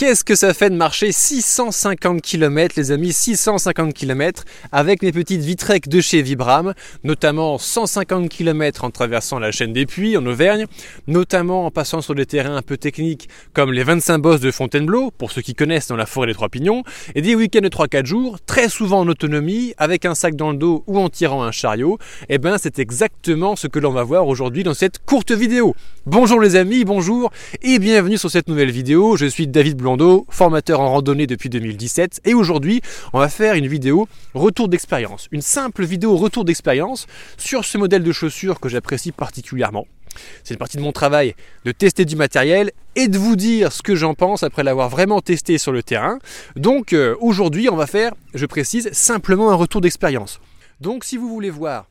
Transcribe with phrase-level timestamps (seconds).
[0.00, 5.42] Qu'est-ce que ça fait de marcher 650 km, les amis, 650 km avec mes petites
[5.42, 6.72] Vitrec de chez Vibram,
[7.04, 10.64] notamment 150 km en traversant la chaîne des Puits en Auvergne,
[11.06, 15.10] notamment en passant sur des terrains un peu techniques comme les 25 bosses de Fontainebleau,
[15.10, 16.82] pour ceux qui connaissent dans la forêt des Trois Pignons,
[17.14, 20.56] et des week-ends de 3-4 jours, très souvent en autonomie, avec un sac dans le
[20.56, 21.98] dos ou en tirant un chariot.
[22.30, 25.74] Et eh bien c'est exactement ce que l'on va voir aujourd'hui dans cette courte vidéo.
[26.06, 27.30] Bonjour les amis, bonjour
[27.60, 29.18] et bienvenue sur cette nouvelle vidéo.
[29.18, 29.76] Je suis David
[30.28, 32.20] Formateur en randonnée depuis 2017.
[32.24, 32.80] Et aujourd'hui,
[33.12, 35.28] on va faire une vidéo retour d'expérience.
[35.32, 37.06] Une simple vidéo retour d'expérience
[37.36, 39.86] sur ce modèle de chaussures que j'apprécie particulièrement.
[40.44, 41.34] C'est une partie de mon travail
[41.64, 45.20] de tester du matériel et de vous dire ce que j'en pense après l'avoir vraiment
[45.20, 46.18] testé sur le terrain.
[46.56, 50.40] Donc euh, aujourd'hui, on va faire, je précise, simplement un retour d'expérience.
[50.80, 51.86] Donc si vous voulez voir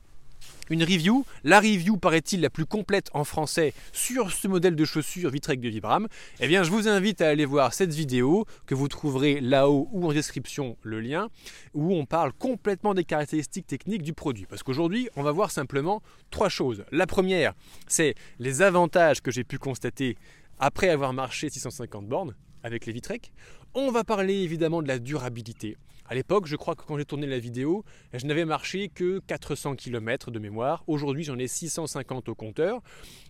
[0.70, 1.26] une review.
[1.44, 5.68] La review, paraît-il, la plus complète en français sur ce modèle de chaussures Vitrec de
[5.68, 6.08] Vibram.
[6.38, 10.06] Eh bien, je vous invite à aller voir cette vidéo que vous trouverez là-haut ou
[10.06, 11.28] en description le lien,
[11.74, 14.46] où on parle complètement des caractéristiques techniques du produit.
[14.46, 16.84] Parce qu'aujourd'hui, on va voir simplement trois choses.
[16.92, 17.52] La première,
[17.88, 20.16] c'est les avantages que j'ai pu constater
[20.58, 23.32] après avoir marché 650 bornes avec les Vitrec.
[23.74, 25.76] On va parler évidemment de la durabilité.
[26.10, 29.76] À l'époque, je crois que quand j'ai tourné la vidéo, je n'avais marché que 400
[29.76, 30.82] km de mémoire.
[30.88, 32.80] Aujourd'hui, j'en ai 650 au compteur.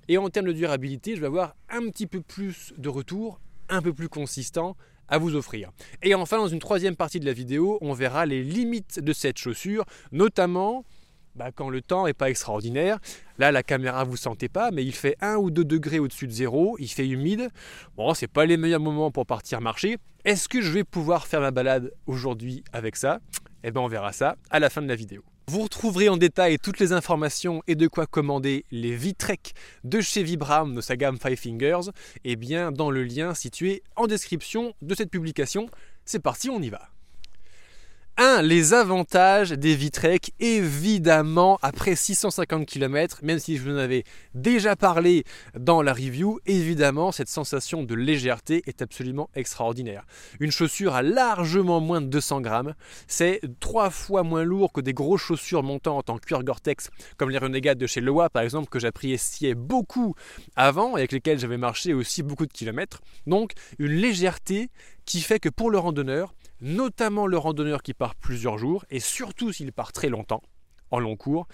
[0.08, 3.82] Et en termes de durabilité, je vais avoir un petit peu plus de retour, un
[3.82, 4.78] peu plus consistant
[5.08, 5.72] à vous offrir.
[6.02, 9.36] Et enfin, dans une troisième partie de la vidéo, on verra les limites de cette
[9.36, 10.86] chaussure, notamment
[11.34, 12.98] bah, quand le temps n'est pas extraordinaire.
[13.38, 16.32] Là, la caméra, vous sentez pas, mais il fait 1 ou 2 degrés au-dessus de
[16.32, 17.48] zéro, il fait humide.
[17.96, 19.98] Bon, c'est pas les meilleurs moments pour partir marcher.
[20.24, 23.20] Est-ce que je vais pouvoir faire ma balade aujourd'hui avec ça?
[23.62, 25.22] Eh bien, on verra ça à la fin de la vidéo.
[25.50, 30.22] Vous retrouverez en détail toutes les informations et de quoi commander les Vitrec de chez
[30.22, 31.90] Vibram de sa gamme Five Fingers
[32.24, 35.68] et eh bien dans le lien situé en description de cette publication.
[36.04, 36.90] C'est parti, on y va.
[38.20, 38.42] 1.
[38.42, 44.76] Les avantages des Vitrec, évidemment, après 650 km, même si je vous en avais déjà
[44.76, 45.24] parlé
[45.58, 50.04] dans la review, évidemment, cette sensation de légèreté est absolument extraordinaire.
[50.38, 52.74] Une chaussure à largement moins de 200 grammes,
[53.08, 57.38] c'est trois fois moins lourd que des grosses chaussures montantes en cuir Gore-Tex, comme les
[57.38, 60.14] Renegades de chez Loa, par exemple, que j'appréciais beaucoup
[60.56, 63.00] avant et avec lesquelles j'avais marché aussi beaucoup de kilomètres.
[63.26, 64.68] Donc, une légèreté
[65.06, 69.52] qui fait que pour le randonneur, notamment le randonneur qui part plusieurs jours, et surtout
[69.52, 70.42] s'il part très longtemps,
[70.90, 71.46] en long cours,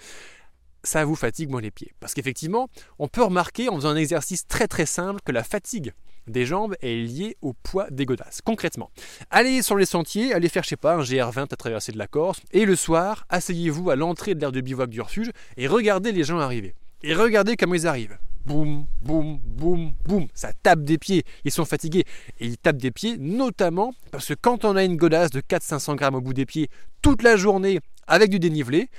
[0.83, 1.93] ça vous fatigue moins les pieds.
[1.99, 2.69] Parce qu'effectivement,
[2.99, 5.93] on peut remarquer en faisant un exercice très très simple que la fatigue
[6.27, 8.41] des jambes est liée au poids des godasses.
[8.41, 8.91] Concrètement,
[9.29, 12.07] allez sur les sentiers, allez faire, je sais pas, un GR20 à traverser de la
[12.07, 16.11] Corse, et le soir, asseyez-vous à l'entrée de l'aire de bivouac du refuge et regardez
[16.11, 16.75] les gens arriver.
[17.03, 18.17] Et regardez comment ils arrivent
[18.47, 20.27] boum, boum, boum, boum.
[20.33, 21.23] Ça tape des pieds.
[21.43, 22.05] Ils sont fatigués.
[22.39, 25.95] Et ils tapent des pieds, notamment parce que quand on a une godasse de 400-500
[25.95, 26.69] grammes au bout des pieds
[27.01, 28.89] toute la journée avec du dénivelé,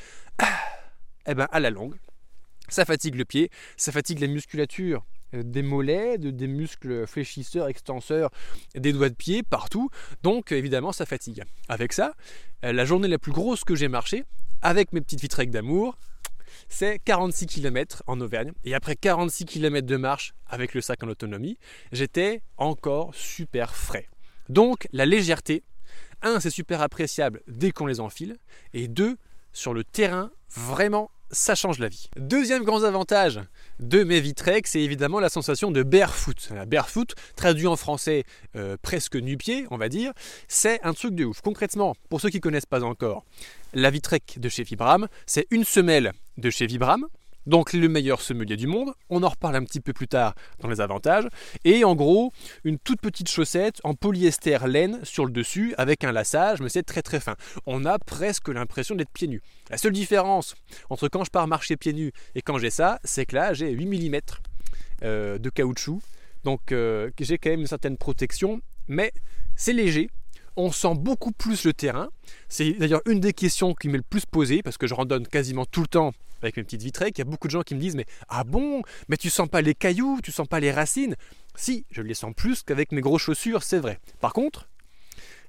[1.27, 1.97] eh ben, à la longue,
[2.69, 5.05] ça fatigue le pied, ça fatigue la musculature
[5.35, 8.31] euh, des mollets, des muscles fléchisseurs, extenseurs,
[8.75, 9.89] des doigts de pied, partout.
[10.23, 11.43] Donc évidemment, ça fatigue.
[11.69, 12.13] Avec ça,
[12.65, 14.25] euh, la journée la plus grosse que j'ai marché,
[14.61, 15.97] avec mes petites vitrèques d'amour,
[16.69, 18.53] c'est 46 km en Auvergne.
[18.65, 21.59] Et après 46 km de marche avec le sac en autonomie,
[21.93, 24.09] j'étais encore super frais.
[24.49, 25.63] Donc la légèreté,
[26.23, 28.37] un, c'est super appréciable dès qu'on les enfile,
[28.75, 29.17] et deux,
[29.53, 32.09] sur le terrain, vraiment ça change la vie.
[32.17, 33.41] Deuxième grand avantage
[33.81, 36.49] de mes Vitrek, c'est évidemment la sensation de barefoot.
[36.55, 38.25] La barefoot, traduit en français
[38.57, 40.13] euh, presque nu-pied, on va dire,
[40.49, 41.41] c'est un truc de ouf.
[41.41, 43.25] Concrètement, pour ceux qui ne connaissent pas encore,
[43.75, 47.07] la Vitrek de chez Vibram, c'est une semelle de chez Vibram,
[47.47, 50.69] donc le meilleur semelier du monde, on en reparle un petit peu plus tard dans
[50.69, 51.27] les avantages,
[51.65, 52.33] et en gros
[52.65, 56.83] une toute petite chaussette en polyester laine sur le dessus avec un lassage, mais c'est
[56.83, 57.37] très très fin.
[57.67, 59.43] On a presque l'impression d'être pieds nus.
[59.71, 60.55] La seule différence
[60.91, 63.71] entre quand je pars marcher pieds nus et quand j'ai ça, c'est que là j'ai
[63.71, 64.21] 8 mm
[65.05, 66.01] euh, de caoutchouc,
[66.45, 69.13] donc euh, j'ai quand même une certaine protection, mais
[69.57, 70.11] c'est léger,
[70.57, 72.11] on sent beaucoup plus le terrain.
[72.49, 75.65] C'est d'ailleurs une des questions qui m'est le plus posée parce que je randonne quasiment
[75.65, 76.13] tout le temps
[76.43, 78.45] avec mes petites vitrées, qu'il y a beaucoup de gens qui me disent mais ah
[78.45, 81.17] bon, mais tu sens pas les cailloux, tu sens pas les racines?
[81.55, 83.99] Si, je les sens plus qu'avec mes grosses chaussures, c'est vrai.
[84.21, 84.69] Par contre,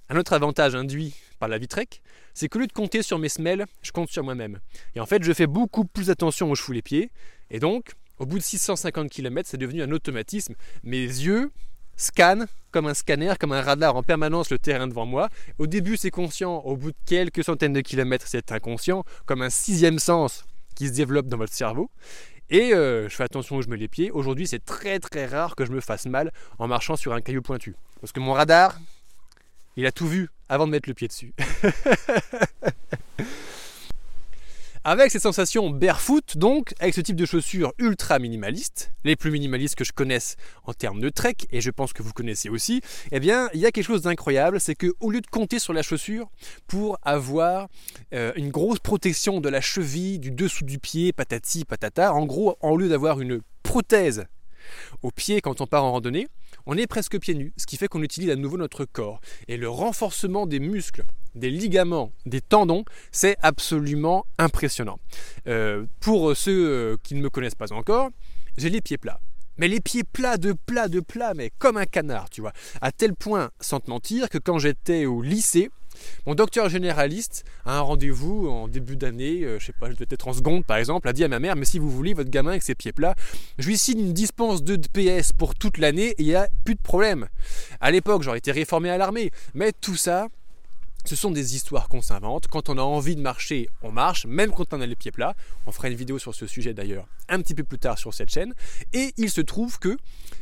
[0.10, 2.02] un autre avantage induit par la Vitrec,
[2.34, 4.60] c'est qu'au lieu de compter sur mes semelles, je compte sur moi-même.
[4.96, 7.12] Et en fait, je fais beaucoup plus attention où je fous les pieds.
[7.52, 10.56] Et donc, au bout de 650 km, c'est devenu un automatisme.
[10.84, 11.52] Mes yeux
[11.96, 15.30] scannent comme un scanner, comme un radar en permanence le terrain devant moi.
[15.58, 16.58] Au début, c'est conscient.
[16.58, 20.46] Au bout de quelques centaines de kilomètres, c'est inconscient, comme un sixième sens
[20.88, 21.90] se développe dans votre cerveau.
[22.50, 24.10] Et euh, je fais attention où je mets les pieds.
[24.12, 27.42] Aujourd'hui, c'est très très rare que je me fasse mal en marchant sur un caillou
[27.42, 27.76] pointu.
[28.02, 28.80] Parce que mon radar,
[29.76, 31.34] il a tout vu avant de mettre le pied dessus.
[34.86, 39.76] Avec cette sensation barefoot, donc, avec ce type de chaussures ultra minimalistes, les plus minimalistes
[39.76, 42.80] que je connaisse en termes de trek, et je pense que vous connaissez aussi,
[43.12, 45.74] eh bien, il y a quelque chose d'incroyable, c'est que au lieu de compter sur
[45.74, 46.30] la chaussure
[46.66, 47.68] pour avoir
[48.14, 52.56] euh, une grosse protection de la cheville, du dessous du pied, patati patata, en gros,
[52.62, 54.28] en lieu d'avoir une prothèse
[55.02, 56.28] au pied quand on part en randonnée,
[56.66, 59.20] on est presque pieds nus, ce qui fait qu'on utilise à nouveau notre corps.
[59.50, 61.04] Et le renforcement des muscles
[61.36, 65.00] des ligaments, des tendons, c'est absolument impressionnant.
[65.48, 68.10] Euh, pour ceux euh, qui ne me connaissent pas encore,
[68.58, 69.20] j'ai les pieds plats.
[69.58, 72.54] Mais les pieds plats de plats de plats, mais comme un canard, tu vois.
[72.82, 75.70] À tel point, sans te mentir, que quand j'étais au lycée,
[76.26, 80.08] mon docteur généraliste, à un rendez-vous en début d'année, euh, je sais pas, je devais
[80.10, 82.30] être en seconde par exemple, a dit à ma mère Mais si vous voulez votre
[82.30, 83.16] gamin avec ses pieds plats,
[83.58, 86.76] je lui signe une dispense de PS pour toute l'année et il n'y a plus
[86.76, 87.28] de problème.
[87.82, 90.28] À l'époque, j'aurais été réformé à l'armée, mais tout ça,
[91.06, 92.48] ce sont des histoires qu'on s'invente.
[92.48, 95.36] Quand on a envie de marcher, on marche, même quand on a les pieds plats.
[95.66, 98.30] On fera une vidéo sur ce sujet d'ailleurs un petit peu plus tard sur cette
[98.30, 98.54] chaîne.
[98.94, 99.98] Et il se trouve que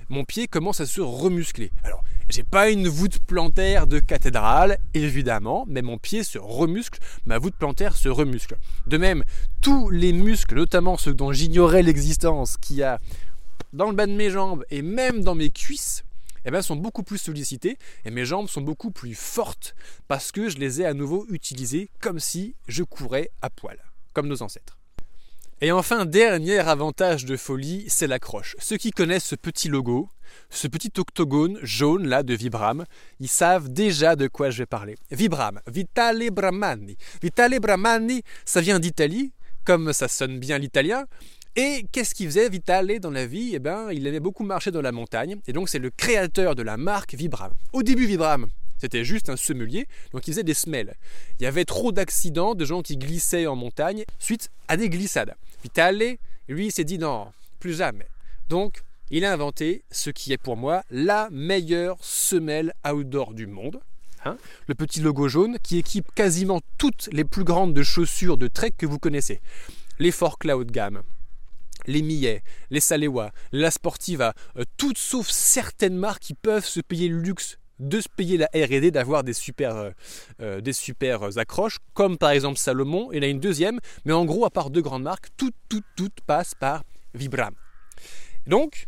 [0.09, 1.71] mon pied commence à se remuscler.
[1.83, 7.37] Alors, j'ai pas une voûte plantaire de cathédrale, évidemment, mais mon pied se remuscle, ma
[7.37, 8.57] voûte plantaire se remuscle.
[8.87, 9.23] De même,
[9.61, 12.99] tous les muscles, notamment ceux dont j'ignorais l'existence, qu'il y a
[13.73, 16.03] dans le bas de mes jambes et même dans mes cuisses,
[16.47, 19.75] eh bien, sont beaucoup plus sollicités et mes jambes sont beaucoup plus fortes
[20.07, 23.77] parce que je les ai à nouveau utilisées comme si je courais à poil,
[24.13, 24.77] comme nos ancêtres.
[25.59, 28.55] Et enfin, dernier avantage de folie, c'est l'accroche.
[28.59, 30.09] Ceux qui connaissent ce petit logo,
[30.49, 32.85] ce petit octogone jaune là de Vibram,
[33.19, 34.95] ils savent déjà de quoi je vais parler.
[35.11, 36.95] Vibram, Vitale Bramani.
[37.21, 39.33] Vitale Bramani, ça vient d'Italie,
[39.65, 41.07] comme ça sonne bien l'italien,
[41.57, 43.51] et qu'est-ce qu'il faisait Vitale dans la vie?
[43.53, 46.61] Eh bien, il aimait beaucoup marcher dans la montagne, et donc c'est le créateur de
[46.61, 47.51] la marque Vibram.
[47.73, 48.45] Au début, Vibram,
[48.77, 50.93] c'était juste un semelier, donc il faisait des semelles.
[51.39, 55.33] Il y avait trop d'accidents, de gens qui glissaient en montagne, suite à des glissades.
[55.63, 56.17] Vitale,
[56.47, 58.05] lui, s'est dit non, plus jamais.
[58.49, 63.79] Donc, il a inventé ce qui est pour moi la meilleure semelle outdoor du monde.
[64.25, 64.37] Hein.
[64.65, 68.73] le petit logo jaune qui équipe quasiment toutes les plus grandes de chaussures de trek
[68.77, 69.39] que vous connaissez.
[69.99, 71.03] Les Fort Cloud gamme,
[71.87, 77.07] les Millet, les Salewa, la Sportiva, euh, toutes sauf certaines marques qui peuvent se payer
[77.07, 79.91] le luxe de se payer la R&D, d'avoir des super, euh,
[80.41, 84.25] euh, des super accroches, comme par exemple Salomon, il y a une deuxième, mais en
[84.25, 87.53] gros, à part deux grandes marques, toutes, toutes, toutes passent par Vibram.
[88.47, 88.87] Donc,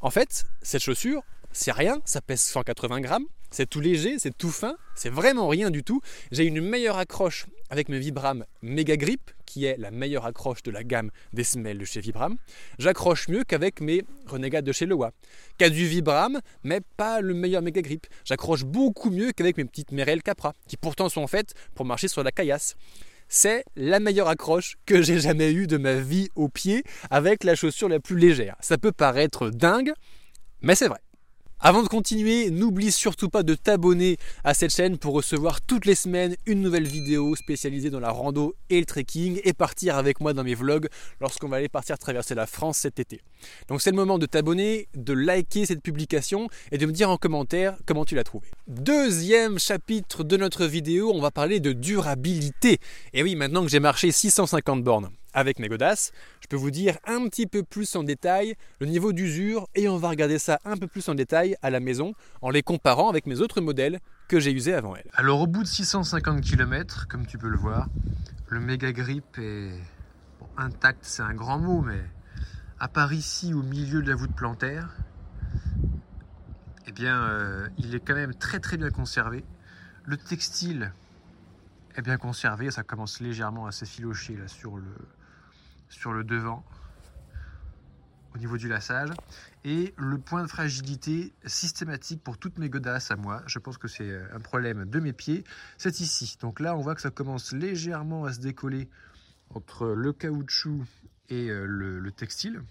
[0.00, 4.50] en fait, cette chaussure, c'est rien, ça pèse 180 grammes, c'est tout léger, c'est tout
[4.50, 6.00] fin, c'est vraiment rien du tout.
[6.30, 10.70] J'ai une meilleure accroche avec mes Vibram Mega Grip, qui est la meilleure accroche de
[10.70, 12.36] la gamme des semelles de chez Vibram.
[12.78, 15.12] J'accroche mieux qu'avec mes Renegades de chez Lewa,
[15.58, 18.06] qui du Vibram, mais pas le meilleur Mega Grip.
[18.24, 22.22] J'accroche beaucoup mieux qu'avec mes petites Merrell Capra, qui pourtant sont faites pour marcher sur
[22.22, 22.76] la caillasse.
[23.28, 27.54] C'est la meilleure accroche que j'ai jamais eue de ma vie au pied avec la
[27.54, 28.56] chaussure la plus légère.
[28.60, 29.92] Ça peut paraître dingue,
[30.62, 31.00] mais c'est vrai.
[31.60, 35.96] Avant de continuer, n'oublie surtout pas de t'abonner à cette chaîne pour recevoir toutes les
[35.96, 40.32] semaines une nouvelle vidéo spécialisée dans la rando et le trekking et partir avec moi
[40.32, 40.86] dans mes vlogs
[41.20, 43.20] lorsqu'on va aller partir traverser la France cet été.
[43.66, 47.16] Donc c'est le moment de t'abonner, de liker cette publication et de me dire en
[47.16, 48.46] commentaire comment tu l'as trouvé.
[48.68, 52.78] Deuxième chapitre de notre vidéo, on va parler de durabilité.
[53.14, 56.12] Et oui, maintenant que j'ai marché 650 bornes, avec mes godasses.
[56.40, 59.96] Je peux vous dire un petit peu plus en détail le niveau d'usure et on
[59.96, 63.26] va regarder ça un peu plus en détail à la maison en les comparant avec
[63.26, 65.10] mes autres modèles que j'ai usés avant elle.
[65.14, 67.88] Alors au bout de 650 km, comme tu peux le voir,
[68.48, 69.80] le méga grip est
[70.56, 72.02] intact, c'est un grand mot, mais
[72.80, 74.96] à part ici au milieu de la voûte plantaire,
[76.86, 79.44] eh bien euh, il est quand même très très bien conservé.
[80.04, 80.92] Le textile
[81.96, 84.84] est bien conservé, ça commence légèrement à s'effilocher là sur le,
[85.88, 86.64] sur le devant
[88.34, 89.10] au niveau du lassage.
[89.64, 93.88] Et le point de fragilité systématique pour toutes mes godasses à moi, je pense que
[93.88, 95.44] c'est un problème de mes pieds,
[95.76, 96.36] c'est ici.
[96.40, 98.88] Donc là, on voit que ça commence légèrement à se décoller
[99.50, 100.84] entre le caoutchouc
[101.28, 102.62] et euh, le, textile.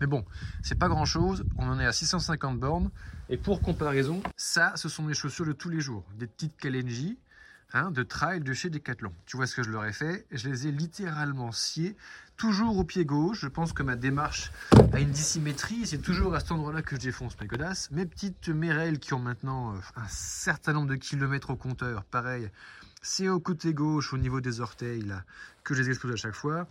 [0.00, 0.24] Mais bon,
[0.62, 2.90] c'est pas grand chose, on en est à 650 bornes.
[3.28, 6.04] Et pour comparaison, ça, ce sont mes chaussures de tous les jours.
[6.18, 7.18] Des petites Kalenji,
[7.72, 9.12] Hein, de trail de chez Decathlon.
[9.26, 11.96] Tu vois ce que je leur ai fait Je les ai littéralement sciés,
[12.36, 13.40] toujours au pied gauche.
[13.40, 14.52] Je pense que ma démarche
[14.92, 15.84] a une dissymétrie.
[15.84, 17.90] C'est toujours à cet endroit-là que je défonce mes godasses.
[17.90, 22.50] Mes petites Merrell qui ont maintenant euh, un certain nombre de kilomètres au compteur, pareil.
[23.02, 25.12] C'est au côté gauche, au niveau des orteils,
[25.64, 26.68] que je les explose à chaque fois.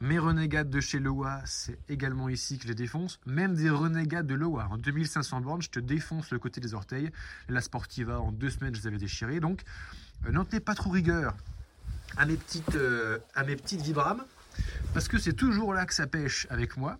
[0.00, 3.18] Mes renégades de chez Loa, c'est également ici que je les défonce.
[3.26, 4.68] Même des renégades de Loa.
[4.70, 7.10] En 2500 bornes, je te défonce le côté des orteils.
[7.48, 9.40] La Sportiva, en deux semaines, je les avais déchirés.
[9.40, 9.62] Donc,
[10.26, 11.34] euh, n'en tenez pas trop rigueur
[12.16, 14.22] à mes petites, euh, à mes petites Vibram.
[14.94, 16.98] Parce que c'est toujours là que ça pêche avec moi.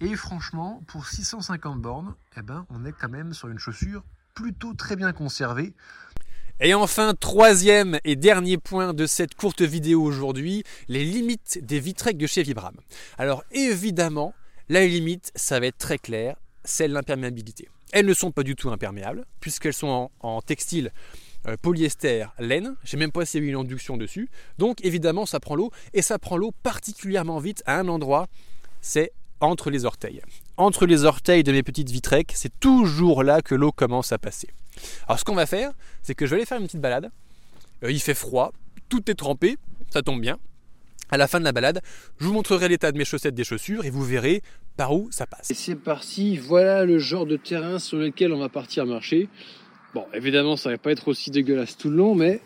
[0.00, 4.04] Et franchement, pour 650 bornes, eh ben, on est quand même sur une chaussure
[4.34, 5.74] plutôt très bien conservée.
[6.60, 12.16] Et enfin, troisième et dernier point de cette courte vidéo aujourd'hui, les limites des Vitrec
[12.16, 12.74] de chez Vibram.
[13.16, 14.34] Alors évidemment,
[14.68, 16.34] la limite, ça va être très clair,
[16.64, 17.68] c'est l'imperméabilité.
[17.92, 20.90] Elles ne sont pas du tout imperméables, puisqu'elles sont en, textile
[21.46, 22.74] euh, polyester laine.
[22.82, 24.28] J'ai même pas essayé une induction dessus.
[24.58, 28.26] Donc évidemment, ça prend l'eau, et ça prend l'eau particulièrement vite à un endroit,
[28.80, 30.22] c'est entre les orteils.
[30.56, 34.48] Entre les orteils de mes petites Vitrec, c'est toujours là que l'eau commence à passer.
[35.06, 37.10] Alors ce qu'on va faire, c'est que je vais aller faire une petite balade.
[37.84, 38.52] Euh, il fait froid,
[38.88, 39.56] tout est trempé,
[39.90, 40.38] ça tombe bien.
[41.10, 41.80] À la fin de la balade,
[42.18, 44.42] je vous montrerai l'état de mes chaussettes des chaussures et vous verrez
[44.76, 45.50] par où ça passe.
[45.50, 49.28] Et c'est parti, voilà le genre de terrain sur lequel on va partir marcher.
[49.94, 52.40] Bon, évidemment, ça va pas être aussi dégueulasse tout le long, mais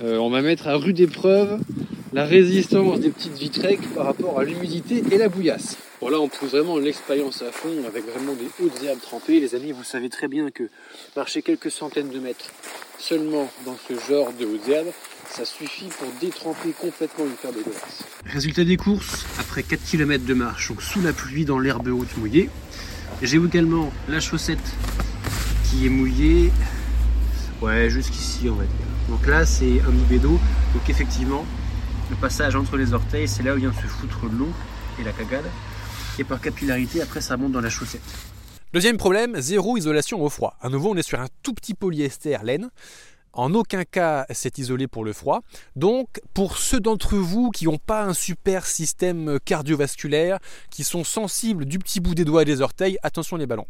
[0.00, 1.58] euh, on va mettre à rude épreuve
[2.12, 5.78] la résistance des petites vitreques par rapport à l'humidité et la bouillasse.
[6.00, 9.40] Bon là on pousse vraiment l'expérience à fond avec vraiment des hautes herbes trempées.
[9.40, 10.64] Les amis, vous savez très bien que
[11.16, 12.50] marcher quelques centaines de mètres
[12.98, 14.92] seulement dans ce genre de hautes herbes,
[15.30, 18.04] ça suffit pour détremper complètement une paire de glace.
[18.26, 22.16] Résultat des courses, après 4 km de marche, donc sous la pluie dans l'herbe haute
[22.18, 22.50] mouillée,
[23.22, 24.58] j'ai également la chaussette
[25.64, 26.52] qui est mouillée,
[27.62, 28.86] ouais jusqu'ici on va dire.
[29.08, 30.38] Donc là c'est un bédo,
[30.74, 31.46] donc effectivement
[32.12, 34.52] le passage entre les orteils c'est là où vient se foutre l'eau
[35.00, 35.46] et la cagade
[36.18, 38.02] et par capillarité, après ça monte dans la chaussette.
[38.74, 40.56] Deuxième problème, zéro isolation au froid.
[40.60, 42.70] À nouveau, on est sur un tout petit polyester laine.
[43.32, 45.40] En aucun cas, c'est isolé pour le froid.
[45.74, 50.38] Donc, pour ceux d'entre vous qui n'ont pas un super système cardiovasculaire,
[50.70, 53.66] qui sont sensibles du petit bout des doigts et des orteils, attention les ballons.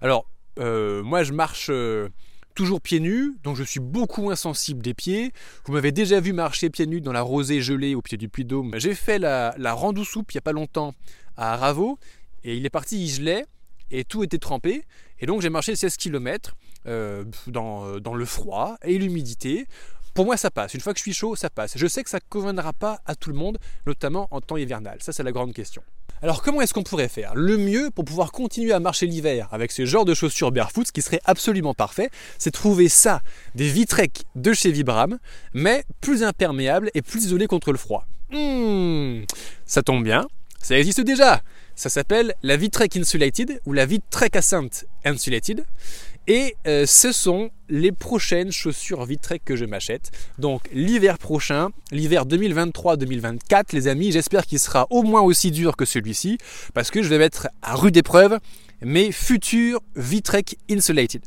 [0.00, 0.26] Alors,
[0.58, 2.08] euh, moi, je marche euh,
[2.54, 5.32] toujours pieds nus, donc je suis beaucoup moins sensible des pieds.
[5.66, 8.44] Vous m'avez déjà vu marcher pieds nus dans la rosée gelée au pied du Puy
[8.44, 8.72] Dôme.
[8.76, 10.94] J'ai fait la, la randou soupe il n'y a pas longtemps
[11.36, 11.98] à Ravo
[12.44, 13.44] et il est parti, il gelait
[13.90, 14.84] et tout était trempé.
[15.20, 16.54] Et donc j'ai marché 16 km
[16.86, 19.66] euh, dans, dans, le froid et l'humidité.
[20.14, 20.74] Pour moi, ça passe.
[20.74, 21.76] Une fois que je suis chaud, ça passe.
[21.76, 24.98] Je sais que ça ne conviendra pas à tout le monde, notamment en temps hivernal.
[25.00, 25.82] Ça, c'est la grande question.
[26.24, 27.34] Alors comment est-ce qu'on pourrait faire?
[27.34, 30.90] Le mieux pour pouvoir continuer à marcher l'hiver avec ce genre de chaussures barefoot, ce
[30.90, 33.20] qui serait absolument parfait, c'est trouver ça,
[33.54, 35.18] des Vitrec de chez Vibram,
[35.52, 38.06] mais plus imperméables et plus isolés contre le froid.
[38.30, 39.24] Hmm,
[39.66, 40.26] ça tombe bien,
[40.62, 41.42] ça existe déjà.
[41.76, 45.66] Ça s'appelle la Vitrec Insulated ou la Vitrec Ascent Insulated.
[46.26, 50.10] Et euh, ce sont les prochaines chaussures Vitrec que je m'achète.
[50.38, 55.84] Donc l'hiver prochain, l'hiver 2023-2024, les amis, j'espère qu'il sera au moins aussi dur que
[55.84, 56.38] celui-ci,
[56.72, 58.38] parce que je vais mettre à rude épreuve
[58.80, 61.22] mes futurs Vitrec Insulated.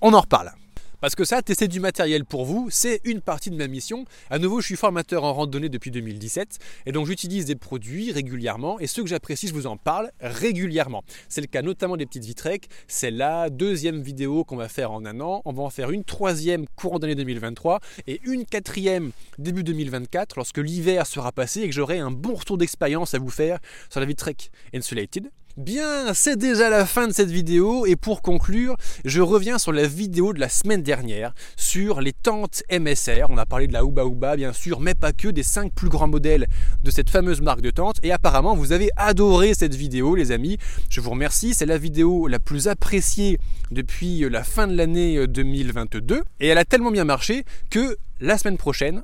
[0.00, 0.52] On en reparle.
[1.00, 4.04] Parce que ça, tester du matériel pour vous, c'est une partie de ma mission.
[4.30, 8.80] À nouveau, je suis formateur en randonnée depuis 2017 et donc j'utilise des produits régulièrement
[8.80, 11.04] et ceux que j'apprécie, je vous en parle régulièrement.
[11.28, 12.68] C'est le cas notamment des petites Vitrec.
[12.88, 15.40] C'est la deuxième vidéo qu'on va faire en un an.
[15.44, 17.78] On va en faire une troisième courant d'année 2023
[18.08, 22.58] et une quatrième début 2024 lorsque l'hiver sera passé et que j'aurai un bon retour
[22.58, 25.30] d'expérience à vous faire sur la Vitrec Insulated.
[25.58, 29.88] Bien, c'est déjà la fin de cette vidéo et pour conclure, je reviens sur la
[29.88, 33.26] vidéo de la semaine dernière sur les tentes MSR.
[33.28, 35.88] On a parlé de la Ouba Ouba bien sûr, mais pas que des 5 plus
[35.88, 36.46] grands modèles
[36.84, 40.58] de cette fameuse marque de tentes et apparemment vous avez adoré cette vidéo les amis.
[40.90, 43.40] Je vous remercie, c'est la vidéo la plus appréciée
[43.72, 48.58] depuis la fin de l'année 2022 et elle a tellement bien marché que la semaine
[48.58, 49.02] prochaine,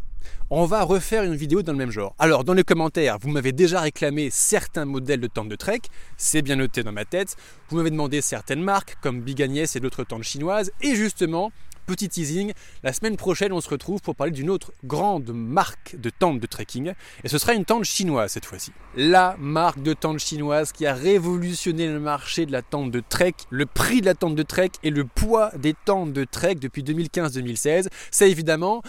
[0.50, 2.14] on va refaire une vidéo dans le même genre.
[2.18, 5.80] Alors dans les commentaires, vous m'avez déjà réclamé certains modèles de tentes de trek,
[6.16, 7.36] c'est bien noté dans ma tête.
[7.68, 11.50] Vous m'avez demandé certaines marques comme Big Agnès et d'autres tentes chinoises et justement,
[11.86, 12.52] petit teasing,
[12.82, 16.46] la semaine prochaine on se retrouve pour parler d'une autre grande marque de tentes de
[16.46, 18.72] trekking et ce sera une tente chinoise cette fois-ci.
[18.96, 23.34] La marque de tente chinoise qui a révolutionné le marché de la tente de trek,
[23.50, 26.82] le prix de la tente de trek et le poids des tentes de trek depuis
[26.82, 28.82] 2015-2016, c'est évidemment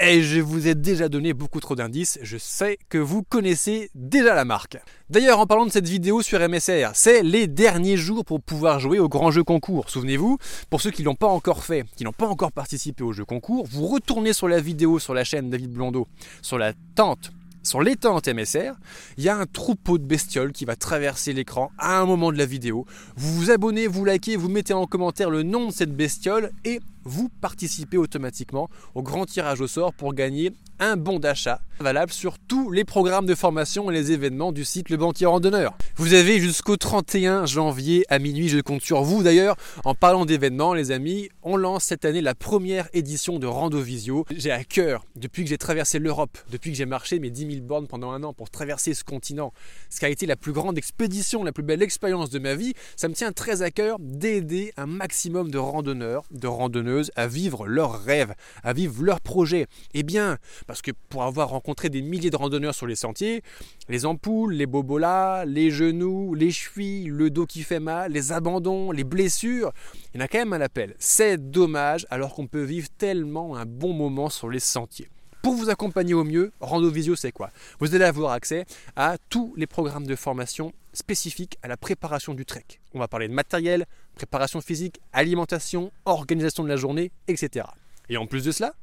[0.00, 4.34] et je vous ai déjà donné beaucoup trop d'indices, je sais que vous connaissez déjà
[4.34, 4.78] la marque.
[5.10, 8.98] D'ailleurs, en parlant de cette vidéo sur MSR, c'est les derniers jours pour pouvoir jouer
[8.98, 9.90] au grand jeu concours.
[9.90, 10.38] Souvenez-vous,
[10.70, 13.24] pour ceux qui ne l'ont pas encore fait, qui n'ont pas encore participé au jeu
[13.24, 16.06] concours, vous retournez sur la vidéo sur la chaîne David Blondeau,
[16.42, 17.32] sur la tente
[17.64, 18.72] sur l'étente MSR,
[19.18, 22.38] il y a un troupeau de bestioles qui va traverser l'écran à un moment de
[22.38, 22.86] la vidéo.
[23.16, 26.80] Vous vous abonnez, vous likez, vous mettez en commentaire le nom de cette bestiole et
[27.08, 32.38] vous participez automatiquement au grand tirage au sort pour gagner un bon d'achat valable sur
[32.38, 35.76] tous les programmes de formation et les événements du site Le Banquier Randonneur.
[35.96, 39.56] Vous avez jusqu'au 31 janvier à minuit, je compte sur vous d'ailleurs.
[39.84, 44.24] En parlant d'événements, les amis, on lance cette année la première édition de Rando Visio.
[44.36, 47.66] J'ai à cœur, depuis que j'ai traversé l'Europe, depuis que j'ai marché mes 10 000
[47.66, 49.52] bornes pendant un an pour traverser ce continent,
[49.88, 52.74] ce qui a été la plus grande expédition, la plus belle expérience de ma vie,
[52.96, 57.66] ça me tient très à cœur d'aider un maximum de randonneurs, de randonneuses à vivre
[57.66, 59.66] leurs rêves, à vivre leurs projets.
[59.94, 63.42] Eh bien, parce que pour avoir rencontré des milliers de randonneurs sur les sentiers,
[63.88, 68.92] les ampoules, les bobolas, les genoux, les chevilles, le dos qui fait mal, les abandons,
[68.92, 69.72] les blessures,
[70.12, 70.94] il y en a quand même un appel.
[70.98, 75.08] C'est dommage alors qu'on peut vivre tellement un bon moment sur les sentiers.
[75.42, 77.50] Pour vous accompagner au mieux, Rando Visio, c'est quoi?
[77.78, 78.66] Vous allez avoir accès
[78.96, 82.64] à tous les programmes de formation spécifiques à la préparation du trek.
[82.92, 87.66] On va parler de matériel, préparation physique, alimentation, organisation de la journée, etc.
[88.08, 88.74] Et en plus de cela,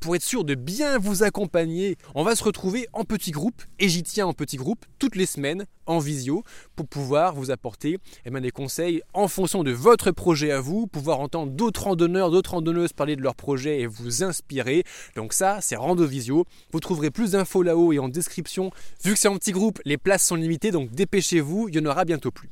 [0.00, 3.88] pour être sûr de bien vous accompagner, on va se retrouver en petits groupes, et
[3.88, 6.44] j'y tiens en petits groupes, toutes les semaines, en visio,
[6.76, 10.86] pour pouvoir vous apporter eh ben, des conseils en fonction de votre projet à vous,
[10.86, 14.84] pouvoir entendre d'autres randonneurs, d'autres randonneuses parler de leur projet et vous inspirer.
[15.16, 16.44] Donc ça, c'est Rando Visio.
[16.72, 18.70] Vous trouverez plus d'infos là-haut et en description.
[19.02, 21.86] Vu que c'est en petits groupes, les places sont limitées, donc dépêchez-vous, il y en
[21.86, 22.50] aura bientôt plus.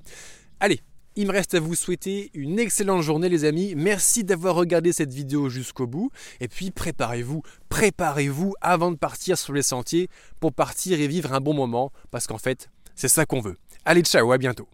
[0.59, 0.81] Allez,
[1.17, 3.75] il me reste à vous souhaiter une excellente journée les amis.
[3.75, 6.11] Merci d'avoir regardé cette vidéo jusqu'au bout.
[6.41, 10.09] Et puis préparez-vous, préparez-vous avant de partir sur les sentiers
[10.41, 11.91] pour partir et vivre un bon moment.
[12.11, 13.57] Parce qu'en fait, c'est ça qu'on veut.
[13.85, 14.69] Allez, ciao, à bientôt.